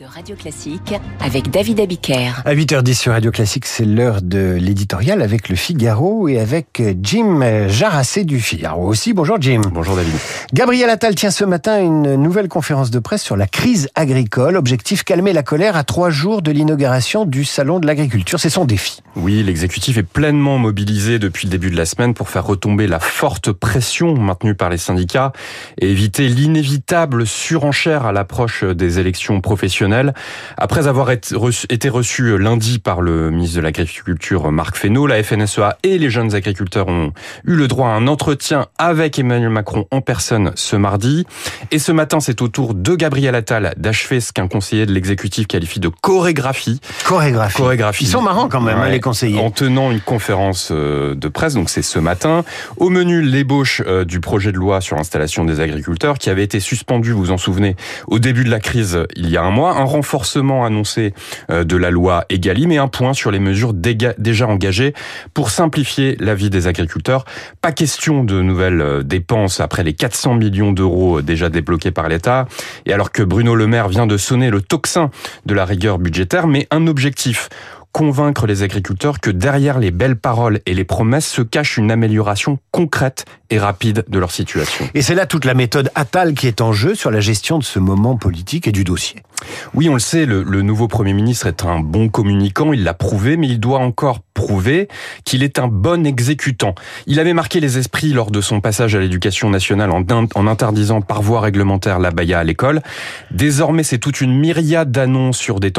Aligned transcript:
de 0.00 0.06
Radio 0.06 0.34
Classique 0.34 0.94
avec 1.22 1.50
David 1.50 1.80
Abiker. 1.80 2.42
À 2.46 2.54
8h10 2.54 2.94
sur 2.94 3.12
Radio 3.12 3.30
Classique, 3.30 3.66
c'est 3.66 3.84
l'heure 3.84 4.22
de 4.22 4.56
l'éditorial 4.58 5.20
avec 5.20 5.50
le 5.50 5.56
Figaro 5.56 6.26
et 6.26 6.38
avec 6.38 6.82
Jim 7.02 7.68
Jarassé 7.68 8.24
du 8.24 8.40
Figaro 8.40 8.86
aussi. 8.86 9.12
Bonjour 9.12 9.36
Jim. 9.40 9.60
Bonjour 9.70 9.96
David. 9.96 10.14
Gabriel 10.54 10.88
Attal 10.88 11.14
tient 11.16 11.30
ce 11.30 11.44
matin 11.44 11.82
une 11.82 12.14
nouvelle 12.14 12.48
conférence 12.48 12.90
de 12.90 12.98
presse 12.98 13.22
sur 13.22 13.36
la 13.36 13.46
crise 13.46 13.88
agricole. 13.94 14.56
Objectif 14.56 15.04
calmer 15.04 15.34
la 15.34 15.42
colère 15.42 15.76
à 15.76 15.84
trois 15.84 16.08
jours 16.08 16.40
de 16.40 16.50
l'inauguration 16.50 17.26
du 17.26 17.44
Salon 17.44 17.78
de 17.78 17.86
l'agriculture. 17.86 18.40
C'est 18.40 18.48
son 18.48 18.64
défi. 18.64 19.02
Oui, 19.16 19.42
l'exécutif 19.42 19.98
est 19.98 20.02
pleinement 20.02 20.56
mobilisé 20.56 21.18
depuis 21.18 21.46
le 21.46 21.50
début 21.50 21.70
de 21.70 21.76
la 21.76 21.84
semaine 21.84 22.14
pour 22.14 22.30
faire 22.30 22.46
retomber 22.46 22.86
la 22.86 23.00
forte 23.00 23.52
pression 23.52 24.14
maintenue 24.14 24.54
par 24.54 24.70
les 24.70 24.78
syndicats 24.78 25.32
et 25.78 25.90
éviter 25.90 26.26
l'inévitable 26.28 27.26
surenchère 27.26 28.06
à 28.06 28.12
l'approche 28.12 28.64
des 28.64 28.98
élections 28.98 29.42
professionnelles. 29.42 29.89
Après 30.56 30.86
avoir 30.86 31.10
été 31.10 31.88
reçu 31.88 32.38
lundi 32.38 32.78
par 32.78 33.00
le 33.00 33.30
ministre 33.30 33.56
de 33.56 33.62
l'Agriculture 33.62 34.50
Marc 34.52 34.76
Fesneau, 34.76 35.06
la 35.06 35.22
FNSEA 35.22 35.78
et 35.82 35.98
les 35.98 36.10
jeunes 36.10 36.34
agriculteurs 36.34 36.88
ont 36.88 37.12
eu 37.44 37.54
le 37.54 37.68
droit 37.68 37.88
à 37.88 37.92
un 37.92 38.06
entretien 38.06 38.66
avec 38.78 39.18
Emmanuel 39.18 39.50
Macron 39.50 39.86
en 39.90 40.00
personne 40.00 40.52
ce 40.54 40.76
mardi. 40.76 41.26
Et 41.70 41.78
ce 41.78 41.92
matin, 41.92 42.20
c'est 42.20 42.42
au 42.42 42.48
tour 42.48 42.74
de 42.74 42.94
Gabriel 42.94 43.34
Attal 43.34 43.74
d'achever 43.76 44.20
ce 44.20 44.32
qu'un 44.32 44.48
conseiller 44.48 44.86
de 44.86 44.92
l'exécutif 44.92 45.46
qualifie 45.46 45.80
de 45.80 45.88
chorégraphie. 45.88 46.80
Chorégraphie. 47.04 47.56
Chorégraphie. 47.56 48.04
Ils 48.04 48.08
sont 48.08 48.22
marrants 48.22 48.48
quand 48.48 48.60
même, 48.60 48.78
hein, 48.78 48.88
les 48.88 49.00
conseillers. 49.00 49.40
En 49.40 49.50
tenant 49.50 49.90
une 49.90 50.00
conférence 50.00 50.70
euh, 50.70 51.14
de 51.14 51.28
presse, 51.28 51.54
donc 51.54 51.70
c'est 51.70 51.82
ce 51.82 51.98
matin. 51.98 52.44
Au 52.76 52.90
menu, 52.90 53.22
l'ébauche 53.22 53.82
euh, 53.86 54.04
du 54.04 54.20
projet 54.20 54.52
de 54.52 54.56
loi 54.56 54.80
sur 54.80 54.96
l'installation 54.96 55.44
des 55.44 55.60
agriculteurs 55.60 56.18
qui 56.18 56.30
avait 56.30 56.44
été 56.44 56.60
suspendu, 56.60 57.12
vous 57.12 57.20
vous 57.20 57.30
en 57.30 57.38
souvenez, 57.38 57.76
au 58.06 58.18
début 58.18 58.44
de 58.44 58.50
la 58.50 58.60
crise 58.60 58.98
il 59.16 59.28
y 59.30 59.36
a 59.36 59.42
un 59.42 59.50
mois, 59.50 59.76
un 59.80 59.84
renforcement 59.84 60.64
annoncé 60.64 61.14
euh, 61.50 61.64
de 61.64 61.76
la 61.76 61.90
loi 61.90 62.24
Egalim 62.28 62.70
et 62.72 62.78
un 62.78 62.88
point 62.88 63.12
sur 63.12 63.30
les 63.30 63.38
mesures 63.38 63.72
déjà 63.72 64.46
engagées 64.46 64.94
pour 65.34 65.50
simplifier 65.50 66.16
la 66.20 66.34
vie 66.34 66.50
des 66.50 66.66
agriculteurs. 66.66 67.24
Pas 67.60 67.72
question 67.72 68.24
de 68.24 68.40
nouvelles 68.42 68.80
euh, 68.80 69.02
dépenses 69.02 69.60
après 69.60 69.82
les 69.82 69.94
400 69.94 70.34
millions 70.34 70.72
d'euros 70.72 71.18
euh, 71.18 71.22
déjà 71.22 71.48
débloqués 71.48 71.90
par 71.90 72.08
l'État 72.08 72.46
et 72.86 72.92
alors 72.92 73.12
que 73.12 73.22
Bruno 73.22 73.54
Le 73.54 73.66
Maire 73.66 73.88
vient 73.88 74.06
de 74.06 74.16
sonner 74.16 74.50
le 74.50 74.60
tocsin 74.60 75.10
de 75.46 75.54
la 75.54 75.64
rigueur 75.64 75.98
budgétaire, 75.98 76.46
mais 76.46 76.66
un 76.70 76.86
objectif 76.86 77.48
convaincre 77.92 78.46
les 78.46 78.62
agriculteurs 78.62 79.20
que 79.20 79.30
derrière 79.30 79.78
les 79.78 79.90
belles 79.90 80.16
paroles 80.16 80.60
et 80.66 80.74
les 80.74 80.84
promesses 80.84 81.26
se 81.26 81.42
cache 81.42 81.76
une 81.76 81.90
amélioration 81.90 82.58
concrète 82.70 83.24
et 83.50 83.58
rapide 83.58 84.04
de 84.08 84.18
leur 84.18 84.30
situation. 84.30 84.88
Et 84.94 85.02
c'est 85.02 85.14
là 85.14 85.26
toute 85.26 85.44
la 85.44 85.54
méthode 85.54 85.90
Attal 85.94 86.34
qui 86.34 86.46
est 86.46 86.60
en 86.60 86.72
jeu 86.72 86.94
sur 86.94 87.10
la 87.10 87.20
gestion 87.20 87.58
de 87.58 87.64
ce 87.64 87.78
moment 87.78 88.16
politique 88.16 88.68
et 88.68 88.72
du 88.72 88.84
dossier. 88.84 89.22
Oui, 89.74 89.88
on 89.88 89.94
le 89.94 90.00
sait, 90.00 90.26
le, 90.26 90.42
nouveau 90.62 90.88
Premier 90.88 91.12
ministre 91.12 91.46
est 91.46 91.64
un 91.64 91.80
bon 91.80 92.08
communicant, 92.08 92.72
il 92.72 92.84
l'a 92.84 92.94
prouvé, 92.94 93.36
mais 93.36 93.48
il 93.48 93.60
doit 93.60 93.78
encore 93.78 94.20
prouver 94.34 94.88
qu'il 95.24 95.42
est 95.42 95.58
un 95.58 95.68
bon 95.68 96.06
exécutant. 96.06 96.74
Il 97.06 97.20
avait 97.20 97.32
marqué 97.32 97.60
les 97.60 97.78
esprits 97.78 98.12
lors 98.12 98.30
de 98.30 98.40
son 98.40 98.60
passage 98.60 98.94
à 98.94 99.00
l'éducation 99.00 99.50
nationale 99.50 99.90
en, 99.90 100.46
interdisant 100.46 101.00
par 101.00 101.22
voie 101.22 101.40
réglementaire 101.40 101.98
la 101.98 102.10
baya 102.10 102.38
à 102.40 102.44
l'école. 102.44 102.80
Désormais, 103.30 103.82
c'est 103.82 103.98
toute 103.98 104.20
une 104.20 104.36
myriade 104.38 104.90
d'annonces 104.90 105.38
sur 105.38 105.60
des, 105.60 105.72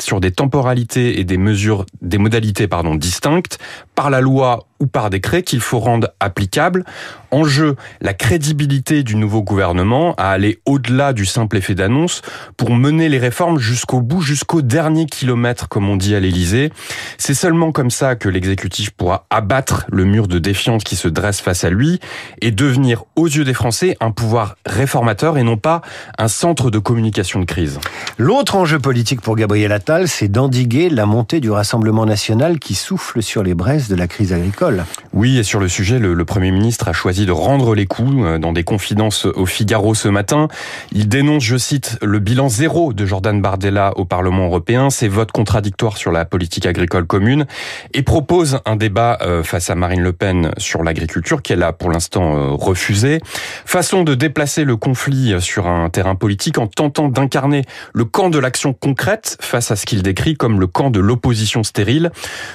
sur 0.00 0.20
des 0.20 0.30
temporalités 0.30 1.20
et 1.20 1.24
des 1.24 1.38
mesures, 1.38 1.86
des 2.02 2.18
modalités 2.18 2.68
pardon, 2.68 2.94
distinctes 2.94 3.58
par 3.96 4.10
la 4.10 4.20
loi 4.20 4.66
ou 4.78 4.86
par 4.86 5.10
décret 5.10 5.42
qu'il 5.42 5.60
faut 5.60 5.78
rendre 5.78 6.10
applicable. 6.20 6.84
En 7.30 7.44
jeu, 7.44 7.76
la 8.00 8.14
crédibilité 8.14 9.02
du 9.02 9.16
nouveau 9.16 9.42
gouvernement 9.42 10.14
à 10.16 10.30
aller 10.30 10.60
au-delà 10.66 11.12
du 11.12 11.26
simple 11.26 11.56
effet 11.56 11.74
d'annonce 11.74 12.22
pour 12.56 12.70
mener 12.70 13.08
les 13.08 13.18
réformes 13.18 13.58
jusqu'au 13.58 14.00
bout, 14.00 14.20
jusqu'au 14.20 14.62
dernier 14.62 15.06
kilomètre, 15.06 15.68
comme 15.68 15.88
on 15.88 15.96
dit 15.96 16.14
à 16.14 16.20
l'Élysée. 16.20 16.70
C'est 17.18 17.34
seulement 17.34 17.72
comme 17.72 17.90
ça 17.90 18.16
que 18.16 18.28
l'exécutif 18.28 18.90
pourra 18.90 19.26
abattre 19.30 19.86
le 19.90 20.04
mur 20.04 20.28
de 20.28 20.38
défiance 20.38 20.84
qui 20.84 20.96
se 20.96 21.08
dresse 21.08 21.40
face 21.40 21.64
à 21.64 21.70
lui 21.70 21.98
et 22.42 22.50
devenir, 22.50 23.04
aux 23.16 23.26
yeux 23.26 23.44
des 23.44 23.54
Français, 23.54 23.96
un 24.00 24.10
pouvoir 24.10 24.56
réformateur 24.66 25.38
et 25.38 25.42
non 25.42 25.56
pas 25.56 25.80
un 26.18 26.28
centre 26.28 26.70
de 26.70 26.78
communication 26.78 27.40
de 27.40 27.46
crise. 27.46 27.80
L'autre 28.18 28.56
enjeu 28.56 28.78
politique 28.78 29.22
pour 29.22 29.36
Gabriel 29.36 29.72
Attal, 29.72 30.06
c'est 30.06 30.28
d'endiguer 30.28 30.90
la 30.90 31.06
montée 31.06 31.40
du 31.40 31.50
Rassemblement 31.50 32.04
national 32.04 32.58
qui 32.58 32.74
souffle 32.74 33.22
sur 33.22 33.42
les 33.42 33.54
braises 33.54 33.85
de 33.88 33.94
la 33.94 34.08
crise 34.08 34.32
agricole. 34.32 34.84
Oui, 35.12 35.38
et 35.38 35.42
sur 35.42 35.60
le 35.60 35.68
sujet, 35.68 35.98
le, 35.98 36.24
Premier 36.24 36.50
ministre 36.50 36.88
a 36.88 36.92
choisi 36.92 37.24
de 37.24 37.32
rendre 37.32 37.74
les 37.74 37.86
coups 37.86 38.12
euh, 38.18 38.38
dans 38.38 38.52
des 38.52 38.64
confidences 38.64 39.26
au 39.26 39.46
Figaro 39.46 39.94
ce 39.94 40.08
matin. 40.08 40.48
Il 40.92 41.08
dénonce, 41.08 41.44
je 41.44 41.56
cite, 41.56 41.98
le 42.02 42.18
bilan 42.18 42.48
zéro 42.48 42.92
de 42.92 43.06
Jordan 43.06 43.40
Bardella 43.40 43.92
au 43.96 44.04
Parlement 44.04 44.46
européen, 44.46 44.90
ses 44.90 45.08
votes 45.08 45.32
contradictoires 45.32 45.96
sur 45.96 46.10
la 46.10 46.24
politique 46.24 46.66
agricole 46.66 47.06
commune, 47.06 47.46
et 47.94 48.02
propose 48.02 48.60
un 48.66 48.76
débat 48.76 49.18
euh, 49.22 49.42
face 49.42 49.70
à 49.70 49.74
Marine 49.74 50.02
Le 50.02 50.12
Pen 50.12 50.50
sur 50.58 50.82
l'agriculture 50.82 51.42
qu'elle 51.42 51.62
a 51.62 51.72
pour 51.72 51.90
l'instant 51.90 52.36
euh, 52.36 52.50
refusé. 52.50 53.20
Façon 53.64 54.02
de 54.02 54.14
déplacer 54.14 54.64
le 54.64 54.76
conflit 54.76 55.40
sur 55.40 55.66
un 55.66 55.88
terrain 55.90 56.16
politique 56.16 56.58
en 56.58 56.66
tentant 56.66 57.08
d'incarner 57.08 57.62
le 57.94 58.04
camp 58.04 58.30
de 58.30 58.38
l'action 58.38 58.72
concrète 58.72 59.36
face 59.40 59.70
à 59.70 59.76
ce 59.76 59.86
qu'il 59.86 60.02
décrit 60.02 60.34
comme 60.34 60.60
le 60.60 60.66
camp 60.66 60.90
de 60.90 61.00
l'opposition 61.00 61.62
stérile. 61.62 62.10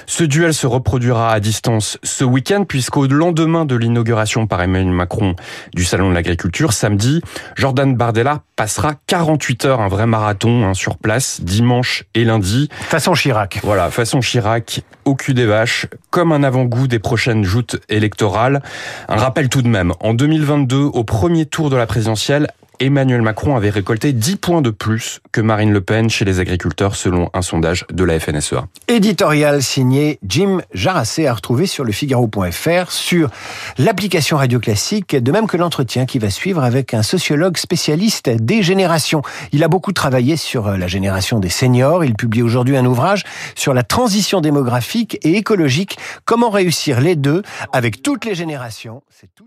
Ce 0.06 0.24
duel 0.24 0.54
se 0.54 0.66
reproduira 0.66 1.21
à 1.30 1.40
distance 1.40 1.98
ce 2.02 2.24
week-end 2.24 2.64
puisqu'au 2.64 3.06
lendemain 3.06 3.64
de 3.64 3.76
l'inauguration 3.76 4.46
par 4.46 4.62
Emmanuel 4.62 4.92
Macron 4.92 5.36
du 5.74 5.84
Salon 5.84 6.10
de 6.10 6.14
l'Agriculture, 6.14 6.72
samedi, 6.72 7.20
Jordan 7.56 7.94
Bardella 7.94 8.42
passera 8.56 8.94
48 9.06 9.64
heures, 9.64 9.80
un 9.80 9.88
vrai 9.88 10.06
marathon 10.06 10.64
hein, 10.64 10.74
sur 10.74 10.98
place, 10.98 11.40
dimanche 11.42 12.04
et 12.14 12.24
lundi. 12.24 12.68
Façon 12.72 13.14
Chirac. 13.14 13.60
Voilà, 13.62 13.90
façon 13.90 14.20
Chirac, 14.20 14.82
au 15.04 15.14
cul 15.14 15.34
des 15.34 15.46
vaches, 15.46 15.86
comme 16.10 16.32
un 16.32 16.42
avant-goût 16.42 16.86
des 16.86 16.98
prochaines 16.98 17.44
joutes 17.44 17.80
électorales. 17.88 18.62
Un 19.08 19.16
rappel 19.16 19.48
tout 19.48 19.62
de 19.62 19.68
même, 19.68 19.92
en 20.00 20.14
2022, 20.14 20.76
au 20.76 21.04
premier 21.04 21.46
tour 21.46 21.70
de 21.70 21.76
la 21.76 21.86
présidentielle, 21.86 22.48
Emmanuel 22.82 23.22
Macron 23.22 23.54
avait 23.54 23.70
récolté 23.70 24.12
10 24.12 24.36
points 24.36 24.60
de 24.60 24.70
plus 24.70 25.20
que 25.30 25.40
Marine 25.40 25.72
Le 25.72 25.80
Pen 25.80 26.10
chez 26.10 26.24
les 26.24 26.40
agriculteurs 26.40 26.96
selon 26.96 27.30
un 27.32 27.40
sondage 27.40 27.86
de 27.92 28.02
la 28.02 28.18
FNSEA. 28.18 28.66
Éditorial 28.88 29.62
signé 29.62 30.18
Jim 30.26 30.62
Jarassé 30.74 31.28
à 31.28 31.34
retrouver 31.34 31.66
sur 31.66 31.84
le 31.84 31.92
Figaro.fr 31.92 32.90
sur 32.90 33.30
l'application 33.78 34.36
Radio 34.36 34.58
Classique, 34.58 35.14
de 35.14 35.30
même 35.30 35.46
que 35.46 35.56
l'entretien 35.56 36.06
qui 36.06 36.18
va 36.18 36.28
suivre 36.28 36.64
avec 36.64 36.92
un 36.92 37.04
sociologue 37.04 37.56
spécialiste 37.56 38.28
des 38.28 38.64
générations. 38.64 39.22
Il 39.52 39.62
a 39.62 39.68
beaucoup 39.68 39.92
travaillé 39.92 40.36
sur 40.36 40.76
la 40.76 40.88
génération 40.88 41.38
des 41.38 41.50
seniors. 41.50 42.04
Il 42.04 42.14
publie 42.14 42.42
aujourd'hui 42.42 42.76
un 42.76 42.84
ouvrage 42.84 43.22
sur 43.54 43.74
la 43.74 43.84
transition 43.84 44.40
démographique 44.40 45.20
et 45.22 45.36
écologique. 45.36 45.98
Comment 46.24 46.50
réussir 46.50 47.00
les 47.00 47.14
deux 47.14 47.42
avec 47.72 48.02
toutes 48.02 48.24
les 48.24 48.34
générations. 48.34 49.04
C'est 49.08 49.32
tout 49.36 49.46